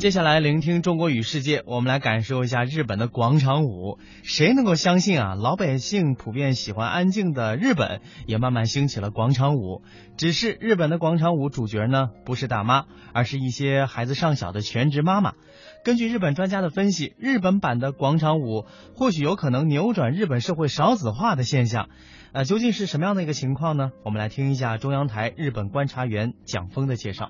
[0.00, 3.98] 接下来聆听中国与世界，我们来感受一下日本的广场舞。
[4.22, 5.34] 谁能够相信啊？
[5.34, 9.82] 老百姓普遍喜欢安静的日本，也慢慢兴起了广场舞。
[10.16, 15.34] 只是日本的广场舞主角呢，不是大妈，而是一些孩子尚小的全职妈妈。
[15.84, 18.64] 根据日本专家的分析，日本版的广场舞
[18.96, 21.90] 或许有可能扭转日本社会少子化的现象。
[22.32, 23.90] 呃，究竟是什么样的一个情况呢？
[24.02, 27.28] 我们来听一下中央台日本观察员蒋峰的介绍。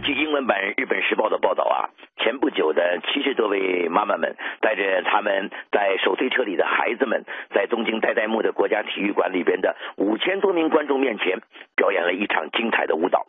[0.00, 11.40] 据英文版《日本时报》的报道啊，前不久的七十多位妈妈们带着他们在手推车里的孩子们，在东京代代木的国家体育馆里边的五千多名观众面前，
[11.76, 13.26] 表演了一场精彩的舞蹈。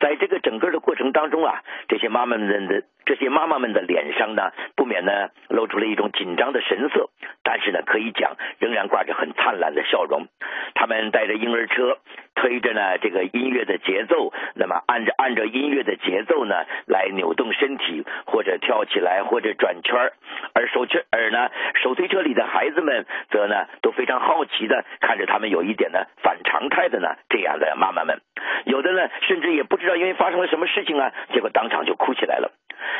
[0.00, 7.08] 在这个整个的过程当中啊，这些妈妈们的这些妈妈们的脸上呢，不免呢露出了一种紧张的神色，
[7.42, 10.26] 但是呢，可以讲仍然挂着很灿烂的笑容。
[10.74, 11.96] 他们带着婴儿车，
[12.34, 16.54] 推着呢这个音乐的节奏，那么按着按照音乐的节奏呢
[16.86, 20.12] 来扭动身体，或者跳起来，或者转圈
[20.52, 21.48] 而手推而呢
[21.82, 28.20] 手推车里的孩子们则呢都非常好奇的看着他们有一点呢反常态的呢这样的妈妈们，
[28.66, 32.52] 有的呢甚至也不知道因为发生了什么事情啊，结果当场就哭起来了。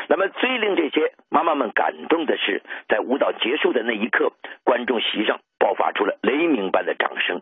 [0.07, 4.31] 那么最令这些妈妈们感动的是，在舞蹈结束的那一刻，
[4.63, 7.41] 观众席上爆发出了雷鸣般的掌声，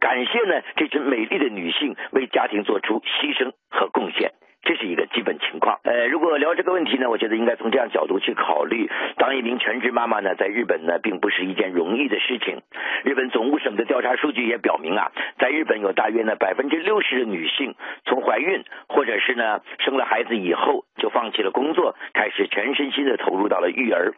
[0.00, 4.32] 感谢呢这群美丽的女性为家庭做出牺牲和贡献。
[4.62, 5.78] 这是一个基本情况。
[5.84, 8.90] 呃，如果聊这个问题呢，我觉得应该从这样角度去考虑。
[9.16, 12.62] 当一名全职妈妈呢，在日本呢，并不是一件容易的事情。
[13.04, 17.76] 日本总务省的调查数据也表明啊，在日本有大约呢百分之六十的女性
[18.06, 24.14] 从怀孕或者是呢生了孩子以后，就放弃了工作，开始全身心的投入到了育儿。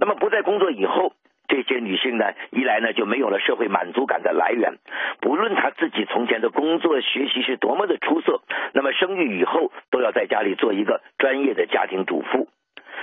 [0.00, 1.12] 那么不在工作以后。
[1.50, 4.74] 这些女性呢，一来呢就没有了社会满足感的来源，
[5.22, 8.42] 不论她自己从前的工作学习是多么的出色，
[8.74, 12.48] 那么生育以后都要在家里做一个专业的家庭主妇。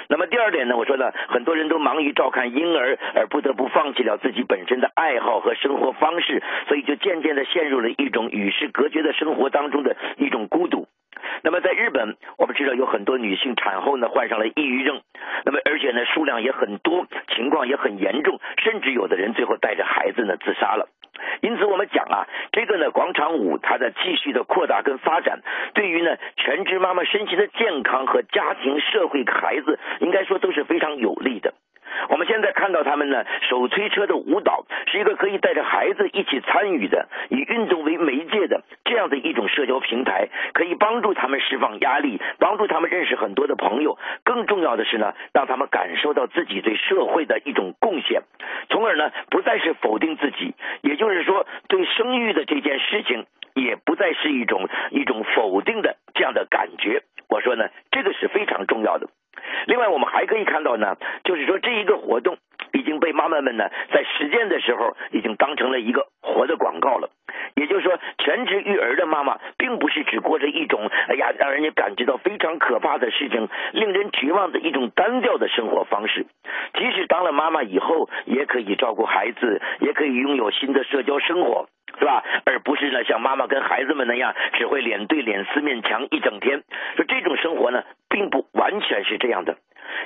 [0.09, 10.87] 那么第二点呢，我说呢，很多人都忙于照看婴儿，而不得不放弃了自己本身的爱好和生活方式，所以就渐渐的陷入了一种与世隔绝的生活当中的一种孤独。
[11.43, 15.01] 那么在日本，我们知道有很多女性产后呢患上了抑郁症，
[15.45, 20.87] 那么而且呢数量也很多，情况也很严重，甚至有的人最后带着孩子呢自杀了。
[21.41, 25.39] 因此我们讲啊，这个呢广场舞它的继续的扩大跟发展，
[25.73, 31.53] 对于呢全职妈妈身心的健康和家庭、社会、孩子，应该说都是非常有利的。
[32.09, 43.97] 我们现在看到他们呢，手推车的舞蹈是一个可以带着孩子一起参与的，以运动为媒介的这样的一种社交平台，可以帮助他们释放压力，帮助他们认识很多的朋友。
[44.23, 48.21] 更重要的是呢，让他们感受到自己对社会的一种贡献，
[48.69, 57.03] 从而呢，不再是否定自己，也就是说，对生育的这件事情，也不再是一种一种否定的这样的感觉。
[57.29, 59.07] 我说呢，这个是非常重要的。
[59.67, 62.37] 另外，我们还可以看到呢，就是说这一个活动
[62.73, 67.09] 已经被妈妈们呢在实践的时候已经当成了一个活的广告了。
[67.55, 76.25] 也就是说，全职育儿的妈妈并不是只过着一种哎呀让人家感觉到非常可怕的事情、令人绝望的一种单调的生活方式。
[76.73, 81.67] 即使当了妈妈以后，也可以照顾孩子，也可以拥有新的社交生活，
[81.99, 82.23] 是吧？
[82.45, 86.63] 而不是呢像妈妈跟孩子们那样，只会脸对脸四面墙一整天。
[86.95, 89.57] 说这种生活呢，并不完全是这样的。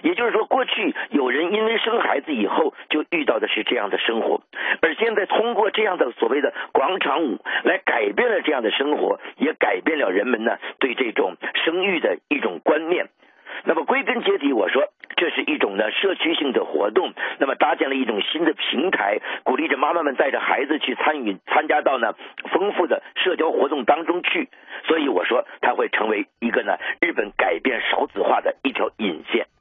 [0.03, 4.41] 也就是说，过去有人因为生孩子以后就遇到的是这样的生活，
[4.81, 11.35] 而现在通过这样的所谓的广场舞来改变了这样的生活，也改变了人们呢对这种
[11.66, 13.07] 生育的一种观念。
[13.63, 14.83] 那么归根结底，我说
[15.19, 22.13] 这是一种呢社区性的活动那么搭建了一种新的平台鼓励着妈妈们带着孩子去参与参加到呢
[22.53, 24.47] 丰富的社交活动当中去
[24.88, 29.58] 所以我说它会成为一个呢日本改变少子化的一条引线。